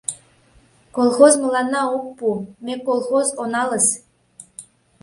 [0.95, 2.27] —Колхоз мыланна ок пу:
[2.65, 3.87] ме колхоз оналыс.